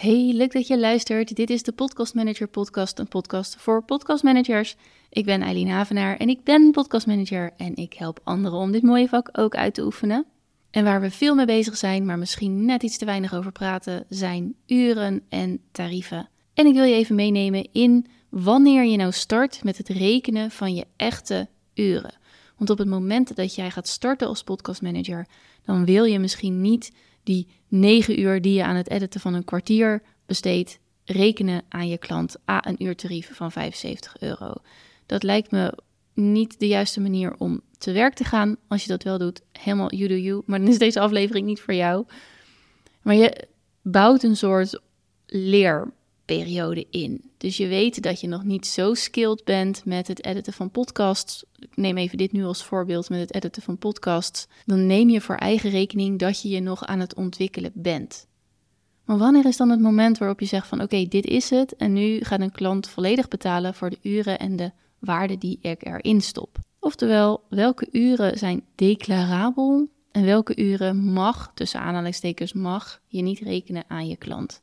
[0.00, 1.36] Hey, leuk dat je luistert.
[1.36, 4.76] Dit is de Podcast Manager Podcast, een podcast voor podcastmanagers.
[5.10, 9.08] Ik ben Eileen Havenaar en ik ben podcastmanager en ik help anderen om dit mooie
[9.08, 10.26] vak ook uit te oefenen.
[10.70, 14.04] En waar we veel mee bezig zijn, maar misschien net iets te weinig over praten,
[14.08, 16.28] zijn uren en tarieven.
[16.54, 20.74] En ik wil je even meenemen in wanneer je nou start met het rekenen van
[20.74, 22.14] je echte uren.
[22.56, 25.26] Want op het moment dat jij gaat starten als podcastmanager,
[25.64, 26.92] dan wil je misschien niet
[27.30, 31.98] die negen uur die je aan het editen van een kwartier besteedt, rekenen aan je
[31.98, 34.52] klant a een uurtarief van 75 euro.
[35.06, 35.78] Dat lijkt me
[36.14, 38.56] niet de juiste manier om te werk te gaan.
[38.68, 40.42] Als je dat wel doet, helemaal you do you.
[40.46, 42.06] Maar dan is deze aflevering niet voor jou.
[43.02, 43.46] Maar je
[43.82, 44.80] bouwt een soort
[45.26, 45.92] leer
[46.36, 47.30] periode in.
[47.36, 51.44] Dus je weet dat je nog niet zo skilled bent met het editen van podcasts.
[51.58, 54.46] Ik neem even dit nu als voorbeeld met het editen van podcasts.
[54.66, 58.26] Dan neem je voor eigen rekening dat je je nog aan het ontwikkelen bent.
[59.04, 61.92] Maar wanneer is dan het moment waarop je zegt van oké, dit is het en
[61.92, 66.20] nu gaat een klant volledig betalen voor de uren en de waarde die ik erin
[66.20, 66.58] stop?
[66.80, 73.84] Oftewel, welke uren zijn declarabel en welke uren mag, tussen aanhalingstekens mag, je niet rekenen
[73.88, 74.62] aan je klant?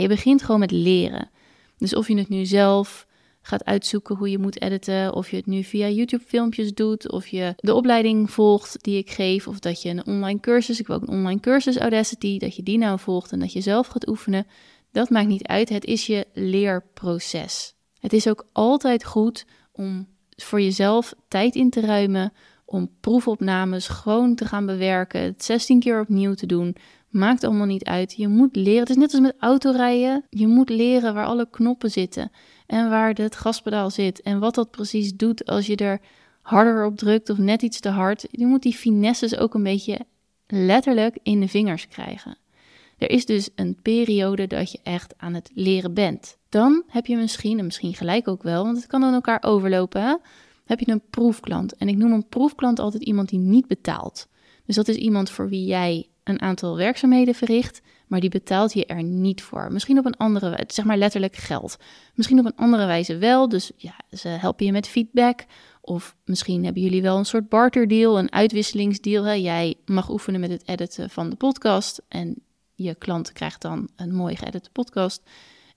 [0.00, 1.30] Je begint gewoon met leren.
[1.78, 3.06] Dus of je het nu zelf
[3.42, 7.54] gaat uitzoeken hoe je moet editen, of je het nu via YouTube-filmpjes doet, of je
[7.56, 11.02] de opleiding volgt die ik geef, of dat je een online cursus, ik wil ook
[11.02, 14.46] een online cursus Audacity, dat je die nou volgt en dat je zelf gaat oefenen,
[14.92, 15.68] dat maakt niet uit.
[15.68, 17.74] Het is je leerproces.
[17.98, 20.06] Het is ook altijd goed om
[20.36, 22.32] voor jezelf tijd in te ruimen,
[22.64, 26.76] om proefopnames gewoon te gaan bewerken, het 16 keer opnieuw te doen,
[27.14, 28.14] Maakt allemaal niet uit.
[28.16, 28.80] Je moet leren.
[28.80, 30.24] Het is net als met autorijden.
[30.30, 32.30] Je moet leren waar alle knoppen zitten.
[32.66, 34.22] En waar het gaspedaal zit.
[34.22, 36.00] En wat dat precies doet als je er
[36.42, 38.26] harder op drukt of net iets te hard.
[38.30, 40.06] Je moet die finesses ook een beetje
[40.46, 42.36] letterlijk in de vingers krijgen.
[42.98, 46.38] Er is dus een periode dat je echt aan het leren bent.
[46.48, 50.20] Dan heb je misschien, en misschien gelijk ook wel, want het kan dan elkaar overlopen,
[50.64, 51.76] heb je een proefklant.
[51.76, 54.28] En ik noem een proefklant altijd iemand die niet betaalt.
[54.66, 58.86] Dus dat is iemand voor wie jij een aantal werkzaamheden verricht, maar die betaalt je
[58.86, 59.72] er niet voor.
[59.72, 61.76] Misschien op een andere zeg maar letterlijk geld.
[62.14, 65.44] Misschien op een andere wijze wel, dus ja, ze helpen je met feedback.
[65.80, 69.24] Of misschien hebben jullie wel een soort barterdeal, een uitwisselingsdeal.
[69.24, 69.32] Hè?
[69.32, 72.42] Jij mag oefenen met het editen van de podcast en
[72.74, 75.22] je klant krijgt dan een mooi geëdite podcast.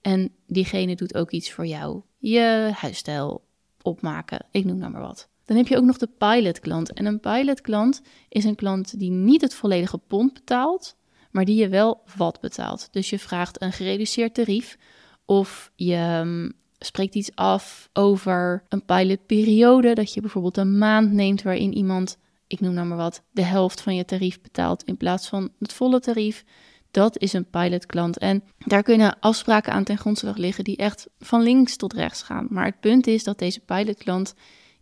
[0.00, 2.02] En diegene doet ook iets voor jou.
[2.18, 3.44] Je huisstijl
[3.82, 5.28] opmaken, ik noem nou maar wat.
[5.46, 6.92] Dan heb je ook nog de pilotklant.
[6.92, 10.96] En een pilotklant is een klant die niet het volledige pond betaalt,
[11.30, 12.88] maar die je wel wat betaalt.
[12.90, 14.76] Dus je vraagt een gereduceerd tarief
[15.24, 19.94] of je um, spreekt iets af over een pilotperiode.
[19.94, 23.80] Dat je bijvoorbeeld een maand neemt waarin iemand, ik noem nou maar wat, de helft
[23.80, 26.44] van je tarief betaalt in plaats van het volle tarief.
[26.90, 28.18] Dat is een pilotklant.
[28.18, 32.46] En daar kunnen afspraken aan ten grondslag liggen die echt van links tot rechts gaan.
[32.50, 34.34] Maar het punt is dat deze pilotklant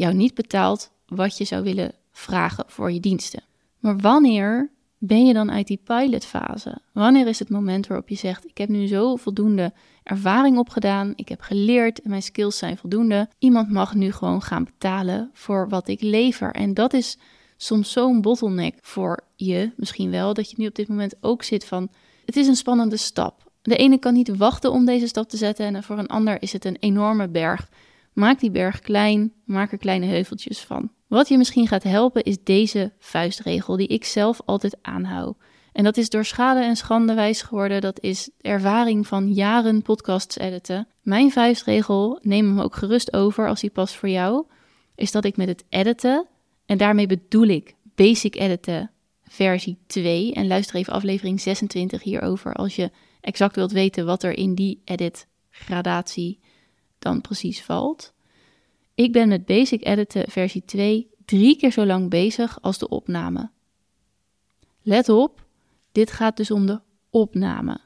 [0.00, 3.42] jou niet betaalt wat je zou willen vragen voor je diensten.
[3.78, 6.78] Maar wanneer ben je dan uit die pilotfase?
[6.92, 9.72] Wanneer is het moment waarop je zegt: Ik heb nu zo voldoende
[10.02, 13.28] ervaring opgedaan, ik heb geleerd en mijn skills zijn voldoende.
[13.38, 16.50] Iemand mag nu gewoon gaan betalen voor wat ik lever.
[16.50, 17.18] En dat is
[17.56, 21.64] soms zo'n bottleneck voor je, misschien wel, dat je nu op dit moment ook zit
[21.64, 21.88] van:
[22.24, 23.48] Het is een spannende stap.
[23.62, 26.52] De ene kan niet wachten om deze stap te zetten en voor een ander is
[26.52, 27.68] het een enorme berg.
[28.20, 30.90] Maak die berg klein, maak er kleine heuveltjes van.
[31.06, 35.36] Wat je misschien gaat helpen is deze vuistregel die ik zelf altijd aanhoud.
[35.72, 37.80] En dat is door schade en schande wijs geworden.
[37.80, 40.88] Dat is ervaring van jaren podcasts editen.
[41.02, 44.46] Mijn vuistregel, neem hem ook gerust over als hij past voor jou,
[44.94, 46.26] is dat ik met het editen,
[46.66, 48.90] en daarmee bedoel ik basic editen
[49.22, 54.36] versie 2, en luister even aflevering 26 hierover als je exact wilt weten wat er
[54.36, 56.39] in die edit gradatie
[57.00, 58.12] dan precies valt.
[58.94, 63.50] Ik ben met Basic Editen versie 2 drie keer zo lang bezig als de opname.
[64.82, 65.46] Let op,
[65.92, 67.80] dit gaat dus om de opname.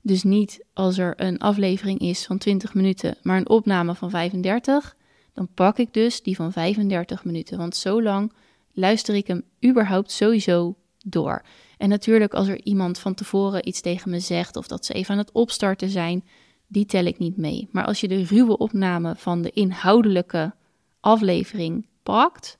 [0.00, 4.96] Dus niet als er een aflevering is van 20 minuten, maar een opname van 35,
[5.32, 7.58] dan pak ik dus die van 35 minuten.
[7.58, 8.32] Want zo lang
[8.72, 11.42] luister ik hem überhaupt sowieso door.
[11.78, 15.12] En natuurlijk, als er iemand van tevoren iets tegen me zegt of dat ze even
[15.12, 16.24] aan het opstarten zijn,
[16.72, 17.68] die tel ik niet mee.
[17.70, 20.54] Maar als je de ruwe opname van de inhoudelijke
[21.00, 22.58] aflevering pakt,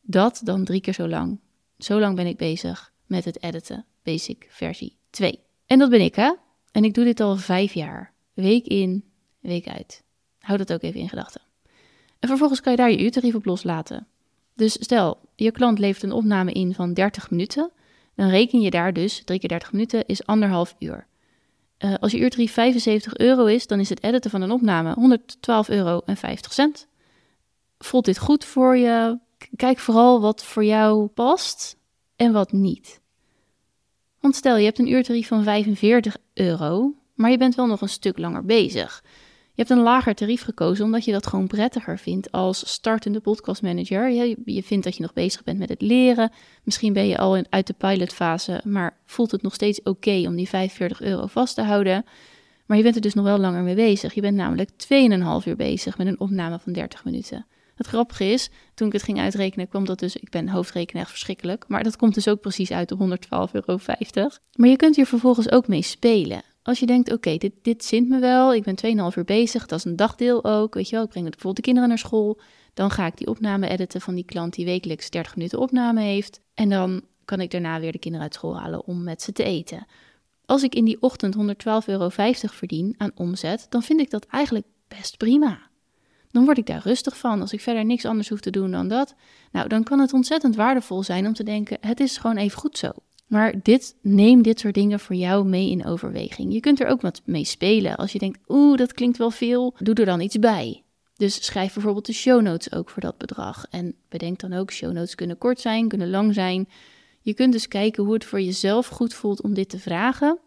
[0.00, 1.38] dat dan drie keer zo lang.
[1.78, 5.40] Zo lang ben ik bezig met het editen, basic versie 2.
[5.66, 6.34] En dat ben ik, hè?
[6.72, 8.12] En ik doe dit al vijf jaar.
[8.34, 9.04] Week in,
[9.40, 10.02] week uit.
[10.38, 11.40] Hou dat ook even in gedachten.
[12.18, 14.06] En vervolgens kan je daar je uurtarief op loslaten.
[14.54, 17.70] Dus stel, je klant levert een opname in van 30 minuten.
[18.14, 21.06] dan reken je daar dus, 3 keer 30 minuten is anderhalf uur.
[21.84, 24.96] Uh, als je uurtarief 75 euro is, dan is het editen van een opname
[25.68, 26.02] 112,50 euro.
[27.78, 29.18] Voelt dit goed voor je?
[29.56, 31.76] Kijk vooral wat voor jou past
[32.16, 33.00] en wat niet.
[34.20, 37.88] Want stel je hebt een uurtarief van 45 euro, maar je bent wel nog een
[37.88, 39.04] stuk langer bezig.
[39.60, 44.10] Je hebt een lager tarief gekozen omdat je dat gewoon prettiger vindt als startende podcastmanager.
[44.10, 46.32] Je, je vindt dat je nog bezig bent met het leren.
[46.62, 50.36] Misschien ben je al in, uit de pilotfase, maar voelt het nog steeds oké om
[50.36, 52.04] die 45 euro vast te houden.
[52.66, 54.14] Maar je bent er dus nog wel langer mee bezig.
[54.14, 57.46] Je bent namelijk 2,5 uur bezig met een opname van 30 minuten.
[57.74, 61.10] Het grappige is, toen ik het ging uitrekenen, kwam dat dus, ik ben hoofdrekenen echt
[61.10, 63.06] verschrikkelijk, maar dat komt dus ook precies uit op 112,50
[63.52, 63.78] euro.
[64.54, 66.42] Maar je kunt hier vervolgens ook mee spelen.
[66.70, 69.78] Als je denkt, oké, dit, dit zint me wel, ik ben 2,5 uur bezig, dat
[69.78, 72.40] is een dagdeel ook, weet je wel, ik breng bijvoorbeeld de kinderen naar school,
[72.74, 76.40] dan ga ik die opname editen van die klant die wekelijks 30 minuten opname heeft
[76.54, 79.42] en dan kan ik daarna weer de kinderen uit school halen om met ze te
[79.42, 79.86] eten.
[80.44, 81.42] Als ik in die ochtend 112,50
[81.86, 85.70] euro verdien aan omzet, dan vind ik dat eigenlijk best prima
[86.30, 87.40] dan word ik daar rustig van.
[87.40, 89.14] Als ik verder niks anders hoef te doen dan dat,
[89.52, 92.78] nou, dan kan het ontzettend waardevol zijn om te denken: het is gewoon even goed
[92.78, 92.90] zo.
[93.30, 96.52] Maar dit, neem dit soort dingen voor jou mee in overweging.
[96.52, 97.96] Je kunt er ook wat mee spelen.
[97.96, 100.82] Als je denkt, oeh, dat klinkt wel veel, doe er dan iets bij.
[101.16, 103.66] Dus schrijf bijvoorbeeld de show notes ook voor dat bedrag.
[103.70, 106.68] En bedenk dan ook, show notes kunnen kort zijn, kunnen lang zijn.
[107.20, 110.38] Je kunt dus kijken hoe het voor jezelf goed voelt om dit te vragen.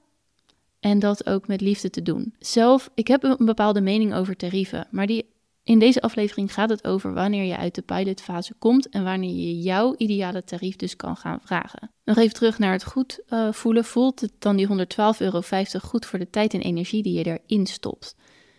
[0.79, 2.33] En dat ook met liefde te doen.
[2.39, 5.25] Zelf, ik heb een bepaalde mening over tarieven, maar die
[5.63, 9.59] in deze aflevering gaat het over wanneer je uit de pilotfase komt en wanneer je
[9.59, 11.91] jouw ideale tarief dus kan gaan vragen.
[12.03, 13.85] Nog even terug naar het goed uh, voelen.
[13.85, 14.73] Voelt het dan die 112,50
[15.17, 15.41] euro
[15.81, 18.15] goed voor de tijd en energie die je erin stopt?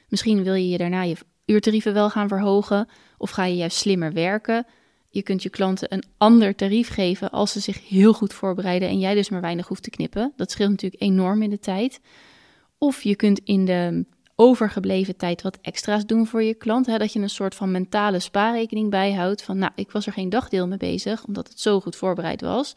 [0.09, 4.13] Misschien wil je je daarna je uurtarieven wel gaan verhogen of ga je juist slimmer
[4.13, 4.67] werken.
[5.09, 8.99] Je kunt je klanten een ander tarief geven als ze zich heel goed voorbereiden en
[8.99, 10.33] jij dus maar weinig hoeft te knippen.
[10.37, 12.01] Dat scheelt natuurlijk enorm in de tijd.
[12.79, 14.07] Of je kunt in de
[14.37, 16.87] overgebleven tijd wat extra's doen voor je klant.
[16.87, 16.99] Hè?
[16.99, 19.43] Dat je een soort van mentale spaarrekening bijhoudt.
[19.43, 22.77] Van nou, ik was er geen dagdeel mee bezig, omdat het zo goed voorbereid was.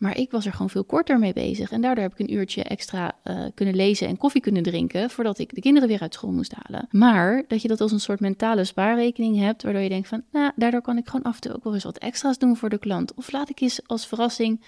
[0.00, 1.70] Maar ik was er gewoon veel korter mee bezig.
[1.70, 5.10] En daardoor heb ik een uurtje extra uh, kunnen lezen en koffie kunnen drinken.
[5.10, 6.86] voordat ik de kinderen weer uit school moest halen.
[6.90, 9.62] Maar dat je dat als een soort mentale spaarrekening hebt.
[9.62, 11.84] waardoor je denkt van, nou, daardoor kan ik gewoon af en toe ook wel eens
[11.84, 13.14] wat extra's doen voor de klant.
[13.14, 14.60] Of laat ik eens als verrassing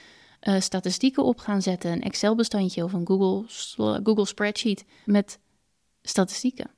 [0.42, 1.92] uh, statistieken op gaan zetten.
[1.92, 3.44] Een Excel-bestandje of een Google,
[4.02, 4.84] Google Spreadsheet.
[5.04, 5.38] met
[6.02, 6.70] statistieken.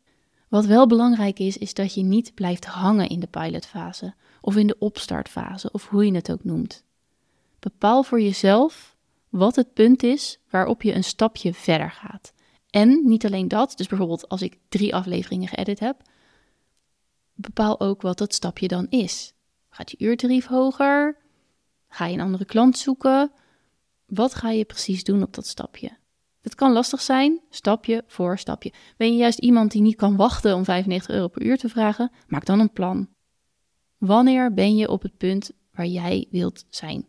[0.49, 4.67] Wat wel belangrijk is, is dat je niet blijft hangen in de pilotfase of in
[4.67, 6.85] de opstartfase of hoe je het ook noemt.
[7.59, 8.97] Bepaal voor jezelf
[9.29, 12.33] wat het punt is waarop je een stapje verder gaat.
[12.71, 16.03] En niet alleen dat, dus bijvoorbeeld als ik drie afleveringen geëdit heb,
[17.35, 19.35] bepaal ook wat dat stapje dan is.
[19.69, 21.17] Gaat je uurtarief hoger?
[21.89, 23.33] Ga je een andere klant zoeken?
[24.07, 25.97] Wat ga je precies doen op dat stapje?
[26.45, 28.73] Het kan lastig zijn, stapje voor stapje.
[28.97, 32.11] Ben je juist iemand die niet kan wachten om 95 euro per uur te vragen?
[32.27, 33.09] Maak dan een plan.
[33.99, 37.07] Wanneer ben je op het punt waar jij wilt zijn?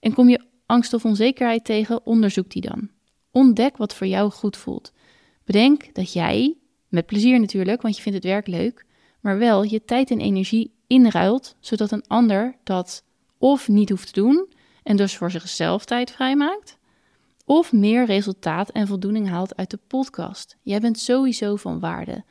[0.00, 2.90] En kom je angst of onzekerheid tegen, onderzoek die dan.
[3.30, 4.92] Ontdek wat voor jou goed voelt.
[5.44, 6.56] Bedenk dat jij,
[6.88, 8.86] met plezier natuurlijk, want je vindt het werk leuk,
[9.20, 13.04] maar wel je tijd en energie inruilt, zodat een ander dat
[13.38, 14.52] of niet hoeft te doen
[14.82, 16.77] en dus voor zichzelf tijd vrijmaakt,
[17.48, 20.56] of meer resultaat en voldoening haalt uit de podcast.
[20.62, 22.24] Jij bent sowieso van waarde.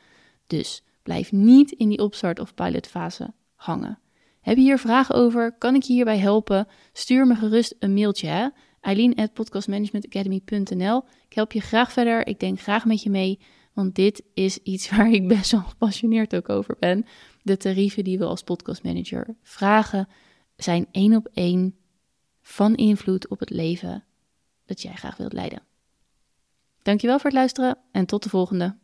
[0.48, 4.00] Dus blijf niet in die opstart- of pilotfase hangen.
[4.42, 5.58] Heb je hier vragen over?
[5.58, 6.68] Kan ik je hierbij helpen?
[6.94, 8.54] Stuur me gerust een mailtje.
[8.82, 11.04] Eileen at podcastmanagementacademy.nl.
[11.30, 12.28] Ik help je graag verder.
[12.28, 13.40] Ik denk graag met je mee.
[13.74, 17.06] Want dit is iets waar ik best wel gepassioneerd ook over ben.
[17.42, 20.08] De tarieven die we als podcastmanager vragen
[20.56, 21.76] zijn één op één
[22.42, 24.07] van invloed op het leven
[24.68, 25.62] dat jij graag wilt leiden.
[26.82, 28.78] Dankjewel voor het luisteren en tot de volgende.